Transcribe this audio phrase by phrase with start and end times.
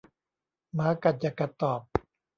[0.75, 1.81] หมากัดอย่ากัดตอบ